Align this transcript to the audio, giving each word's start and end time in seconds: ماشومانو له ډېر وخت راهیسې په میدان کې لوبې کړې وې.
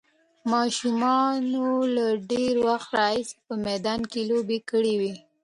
ماشومانو 0.51 1.67
له 1.95 2.05
ډېر 2.31 2.53
وخت 2.67 2.89
راهیسې 2.99 3.37
په 3.47 3.53
میدان 3.65 4.01
کې 4.11 4.21
لوبې 4.29 4.59
کړې 4.69 4.93
وې. 5.01 5.13